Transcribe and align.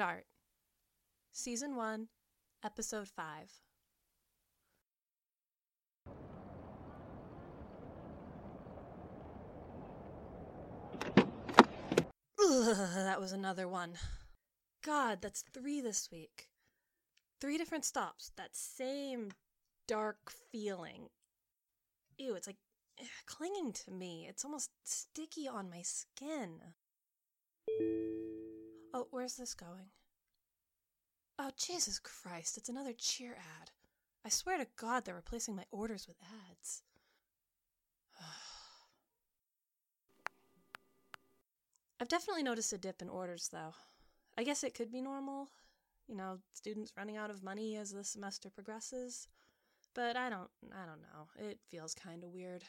Dart, 0.00 0.24
Season 1.30 1.76
1, 1.76 2.08
Episode 2.64 3.06
5. 3.06 3.50
Ugh, 12.40 12.76
that 12.94 13.20
was 13.20 13.32
another 13.32 13.68
one. 13.68 13.92
God, 14.82 15.18
that's 15.20 15.44
three 15.52 15.82
this 15.82 16.08
week. 16.10 16.48
Three 17.38 17.58
different 17.58 17.84
stops. 17.84 18.32
That 18.38 18.56
same 18.56 19.32
dark 19.86 20.32
feeling. 20.50 21.10
Ew, 22.16 22.34
it's 22.36 22.46
like 22.46 22.56
eh, 22.98 23.04
clinging 23.26 23.74
to 23.74 23.90
me. 23.90 24.24
It's 24.26 24.46
almost 24.46 24.70
sticky 24.82 25.46
on 25.46 25.68
my 25.68 25.82
skin. 25.82 26.72
Oh, 28.92 29.06
where's 29.10 29.36
this 29.36 29.54
going? 29.54 29.90
Oh, 31.38 31.50
Jesus 31.56 31.98
Christ, 31.98 32.56
it's 32.56 32.68
another 32.68 32.92
cheer 32.92 33.32
ad. 33.32 33.70
I 34.24 34.28
swear 34.28 34.58
to 34.58 34.66
God 34.76 35.04
they're 35.04 35.14
replacing 35.14 35.54
my 35.56 35.64
orders 35.70 36.06
with 36.08 36.16
ads. 36.50 36.82
I've 42.00 42.08
definitely 42.08 42.42
noticed 42.42 42.72
a 42.72 42.78
dip 42.78 43.00
in 43.00 43.08
orders, 43.08 43.48
though. 43.50 43.74
I 44.36 44.42
guess 44.42 44.64
it 44.64 44.74
could 44.74 44.92
be 44.92 45.00
normal. 45.00 45.48
You 46.08 46.16
know, 46.16 46.38
students 46.52 46.92
running 46.96 47.16
out 47.16 47.30
of 47.30 47.44
money 47.44 47.76
as 47.76 47.92
the 47.92 48.04
semester 48.04 48.50
progresses. 48.50 49.28
But 49.94 50.16
I 50.16 50.28
don't 50.30 50.50
I 50.72 50.86
don't 50.86 51.02
know. 51.02 51.28
It 51.38 51.58
feels 51.68 51.94
kind 51.94 52.22
of 52.22 52.30
weird. 52.30 52.64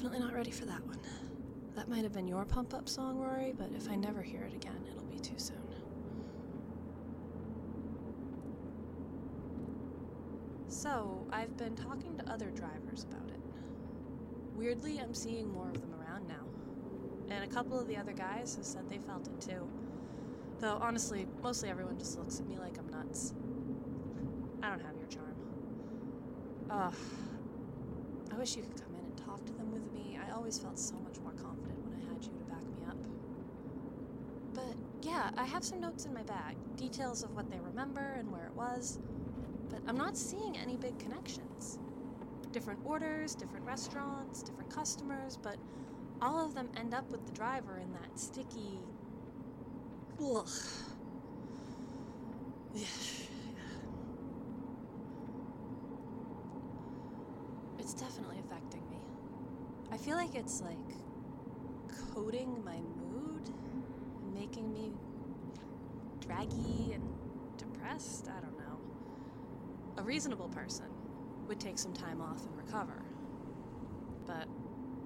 Definitely 0.00 0.26
not 0.26 0.34
ready 0.34 0.50
for 0.50 0.64
that 0.64 0.82
one. 0.86 0.98
That 1.76 1.86
might 1.86 2.04
have 2.04 2.12
been 2.14 2.26
your 2.26 2.46
pump 2.46 2.72
up 2.72 2.88
song, 2.88 3.18
Rory, 3.18 3.52
but 3.52 3.68
if 3.76 3.86
I 3.90 3.96
never 3.96 4.22
hear 4.22 4.44
it 4.44 4.54
again, 4.54 4.82
it'll 4.90 5.04
be 5.04 5.18
too 5.18 5.36
soon. 5.36 5.58
So, 10.68 11.26
I've 11.30 11.54
been 11.58 11.76
talking 11.76 12.16
to 12.16 12.32
other 12.32 12.46
drivers 12.46 13.04
about 13.10 13.28
it. 13.28 13.40
Weirdly, 14.54 14.98
I'm 14.98 15.12
seeing 15.12 15.52
more 15.52 15.68
of 15.68 15.78
them 15.78 15.92
around 16.00 16.26
now. 16.26 16.46
And 17.28 17.44
a 17.44 17.54
couple 17.54 17.78
of 17.78 17.86
the 17.86 17.98
other 17.98 18.12
guys 18.12 18.56
have 18.56 18.64
said 18.64 18.88
they 18.88 18.96
felt 18.96 19.28
it 19.28 19.38
too. 19.38 19.68
Though, 20.60 20.78
honestly, 20.80 21.26
mostly 21.42 21.68
everyone 21.68 21.98
just 21.98 22.18
looks 22.18 22.40
at 22.40 22.46
me 22.46 22.56
like 22.56 22.78
I'm 22.78 22.88
nuts. 22.88 23.34
I 24.62 24.70
don't 24.70 24.80
have 24.80 24.96
your 24.96 25.08
charm. 25.08 25.36
Ugh. 26.70 26.94
I 28.32 28.38
wish 28.38 28.56
you 28.56 28.62
could 28.62 28.82
come 28.82 28.89
talk 29.30 29.44
to 29.46 29.52
them 29.52 29.70
with 29.72 29.92
me. 29.92 30.18
I 30.26 30.32
always 30.32 30.58
felt 30.58 30.78
so 30.78 30.96
much 30.96 31.18
more 31.20 31.32
confident 31.32 31.78
when 31.84 31.94
I 31.94 32.12
had 32.12 32.24
you 32.24 32.32
to 32.32 32.44
back 32.50 32.62
me 32.62 32.84
up. 32.88 32.96
But 34.54 34.76
yeah, 35.02 35.30
I 35.36 35.44
have 35.44 35.62
some 35.62 35.80
notes 35.80 36.04
in 36.04 36.12
my 36.12 36.22
bag 36.22 36.56
details 36.76 37.22
of 37.22 37.34
what 37.36 37.50
they 37.50 37.60
remember 37.60 38.16
and 38.18 38.30
where 38.32 38.46
it 38.46 38.54
was. 38.54 38.98
But 39.68 39.82
I'm 39.86 39.96
not 39.96 40.16
seeing 40.16 40.56
any 40.56 40.76
big 40.76 40.98
connections. 40.98 41.78
Different 42.52 42.80
orders, 42.84 43.36
different 43.36 43.64
restaurants, 43.64 44.42
different 44.42 44.74
customers, 44.74 45.38
but 45.40 45.56
all 46.20 46.44
of 46.44 46.54
them 46.54 46.68
end 46.76 46.92
up 46.92 47.08
with 47.10 47.24
the 47.26 47.32
driver 47.32 47.78
in 47.78 47.92
that 47.92 48.18
sticky. 48.18 48.80
Ugh. 50.20 50.48
It's 57.78 57.94
definitely 57.94 58.39
feel 60.00 60.16
like 60.16 60.34
it's 60.34 60.62
like 60.62 60.78
coating 62.14 62.64
my 62.64 62.76
mood, 62.76 63.48
and 63.48 64.34
making 64.34 64.72
me 64.72 64.92
draggy 66.20 66.92
and 66.94 67.02
depressed. 67.58 68.28
I 68.28 68.40
don't 68.40 68.58
know. 68.58 68.78
A 69.98 70.02
reasonable 70.02 70.48
person 70.48 70.86
would 71.48 71.60
take 71.60 71.78
some 71.78 71.92
time 71.92 72.22
off 72.22 72.46
and 72.46 72.56
recover. 72.56 73.02
But 74.26 74.46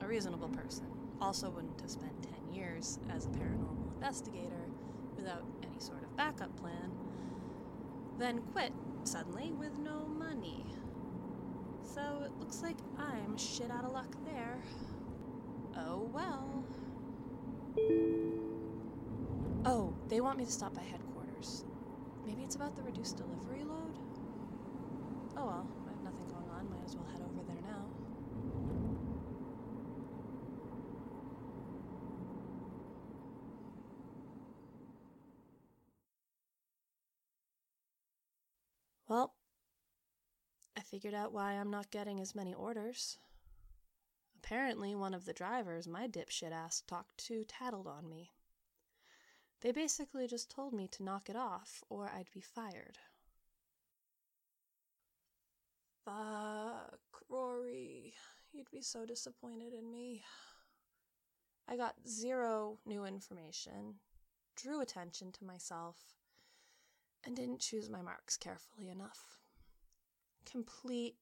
a 0.00 0.06
reasonable 0.06 0.48
person 0.50 0.86
also 1.20 1.50
wouldn't 1.50 1.80
have 1.80 1.90
spent 1.90 2.12
10 2.46 2.54
years 2.54 3.00
as 3.10 3.26
a 3.26 3.30
paranormal 3.30 3.94
investigator 3.96 4.68
without 5.16 5.42
any 5.62 5.80
sort 5.80 6.02
of 6.04 6.16
backup 6.16 6.54
plan, 6.56 6.92
then 8.18 8.42
quit 8.52 8.72
suddenly 9.02 9.50
with 9.52 9.76
no 9.78 10.06
money. 10.06 10.64
So 11.94 12.00
it 12.24 12.32
looks 12.40 12.60
like 12.60 12.74
I'm 12.98 13.36
shit 13.36 13.70
out 13.70 13.84
of 13.84 13.92
luck 13.92 14.08
there. 14.24 14.58
Oh 15.76 16.10
well. 16.12 16.64
Oh, 19.64 19.94
they 20.08 20.20
want 20.20 20.36
me 20.38 20.44
to 20.44 20.50
stop 20.50 20.74
by 20.74 20.82
headquarters. 20.82 21.64
Maybe 22.26 22.42
it's 22.42 22.56
about 22.56 22.74
the 22.74 22.82
reduced 22.82 23.16
delivery 23.16 23.62
load? 23.62 23.94
Oh 25.36 25.46
well, 25.46 25.66
I 25.86 25.90
have 25.90 26.02
nothing 26.02 26.26
going 26.30 26.50
on. 26.50 26.68
Might 26.68 26.84
as 26.84 26.96
well 26.96 27.06
head 27.12 27.22
over 27.22 27.44
there 27.46 27.62
now. 27.62 27.84
Well, 39.08 39.34
figured 40.94 41.12
out 41.12 41.32
why 41.32 41.54
I'm 41.54 41.72
not 41.72 41.90
getting 41.90 42.20
as 42.20 42.36
many 42.36 42.54
orders. 42.54 43.18
Apparently, 44.36 44.94
one 44.94 45.12
of 45.12 45.24
the 45.24 45.32
drivers 45.32 45.88
my 45.88 46.06
dipshit 46.06 46.52
ass 46.52 46.84
talked 46.86 47.18
to 47.26 47.42
tattled 47.42 47.88
on 47.88 48.08
me. 48.08 48.30
They 49.60 49.72
basically 49.72 50.28
just 50.28 50.52
told 50.52 50.72
me 50.72 50.86
to 50.92 51.02
knock 51.02 51.28
it 51.28 51.34
off 51.34 51.82
or 51.88 52.08
I'd 52.14 52.30
be 52.32 52.40
fired. 52.40 52.98
Fuck, 56.04 57.00
Rory. 57.28 58.14
You'd 58.52 58.70
be 58.70 58.80
so 58.80 59.04
disappointed 59.04 59.72
in 59.72 59.90
me. 59.90 60.22
I 61.66 61.76
got 61.76 61.96
zero 62.06 62.78
new 62.86 63.04
information, 63.04 63.96
drew 64.54 64.80
attention 64.80 65.32
to 65.32 65.44
myself, 65.44 65.96
and 67.24 67.34
didn't 67.34 67.58
choose 67.58 67.90
my 67.90 68.00
marks 68.00 68.36
carefully 68.36 68.90
enough. 68.90 69.43
Complete 70.50 71.16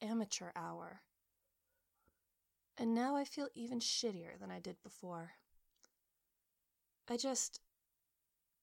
amateur 0.00 0.50
hour. 0.56 1.00
And 2.76 2.94
now 2.94 3.16
I 3.16 3.24
feel 3.24 3.48
even 3.54 3.78
shittier 3.78 4.38
than 4.40 4.50
I 4.50 4.58
did 4.58 4.76
before. 4.82 5.32
I 7.08 7.16
just. 7.16 7.60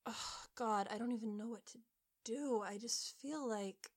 Oh, 0.05 0.43
God, 0.55 0.87
I 0.91 0.97
don't 0.97 1.11
even 1.11 1.37
know 1.37 1.47
what 1.47 1.65
to 1.67 1.77
do. 2.25 2.63
I 2.65 2.77
just 2.77 3.15
feel 3.21 3.47
like. 3.47 3.91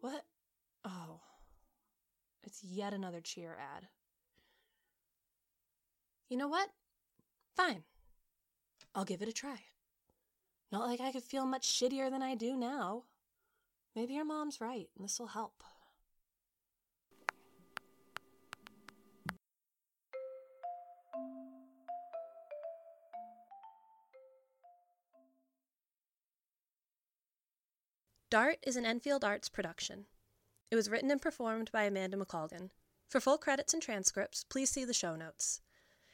What? 0.00 0.24
Oh. 0.84 1.20
It's 2.42 2.62
yet 2.64 2.94
another 2.94 3.20
cheer 3.20 3.56
ad. 3.58 3.88
You 6.28 6.36
know 6.36 6.48
what? 6.48 6.70
Fine. 7.56 7.82
I'll 8.94 9.04
give 9.04 9.20
it 9.20 9.28
a 9.28 9.32
try. 9.32 9.58
Not 10.72 10.86
like 10.86 11.00
I 11.00 11.10
could 11.10 11.24
feel 11.24 11.46
much 11.46 11.66
shittier 11.66 12.10
than 12.10 12.22
I 12.22 12.34
do 12.34 12.56
now. 12.56 13.04
Maybe 13.96 14.14
your 14.14 14.24
mom's 14.24 14.60
right, 14.60 14.88
and 14.96 15.04
this'll 15.04 15.26
help. 15.26 15.64
Dart 28.30 28.58
is 28.62 28.76
an 28.76 28.86
Enfield 28.86 29.24
Arts 29.24 29.48
production. 29.48 30.04
It 30.70 30.76
was 30.76 30.88
written 30.88 31.10
and 31.10 31.20
performed 31.20 31.72
by 31.72 31.82
Amanda 31.82 32.16
McColgan. 32.16 32.70
For 33.08 33.18
full 33.18 33.38
credits 33.38 33.74
and 33.74 33.82
transcripts, 33.82 34.44
please 34.44 34.70
see 34.70 34.84
the 34.84 34.94
show 34.94 35.16
notes. 35.16 35.62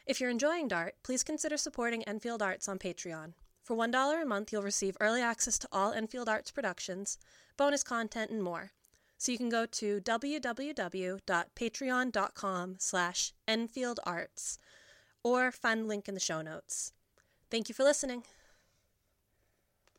If 0.06 0.18
you're 0.18 0.30
enjoying 0.30 0.68
Dart, 0.68 0.94
please 1.02 1.22
consider 1.22 1.58
supporting 1.58 2.04
Enfield 2.04 2.40
Arts 2.40 2.70
on 2.70 2.78
Patreon. 2.78 3.34
For 3.66 3.76
$1 3.76 4.22
a 4.22 4.24
month, 4.24 4.52
you'll 4.52 4.62
receive 4.62 4.96
early 5.00 5.20
access 5.20 5.58
to 5.58 5.66
all 5.72 5.92
Enfield 5.92 6.28
Arts 6.28 6.52
productions, 6.52 7.18
bonus 7.56 7.82
content, 7.82 8.30
and 8.30 8.40
more. 8.40 8.70
So 9.18 9.32
you 9.32 9.38
can 9.38 9.48
go 9.48 9.66
to 9.66 10.00
www.patreon.com 10.02 12.76
slash 12.78 13.32
enfieldarts 13.48 14.58
or 15.24 15.50
find 15.50 15.82
the 15.82 15.86
link 15.86 16.06
in 16.06 16.14
the 16.14 16.20
show 16.20 16.42
notes. 16.42 16.92
Thank 17.50 17.68
you 17.68 17.74
for 17.74 17.82
listening. 17.82 18.22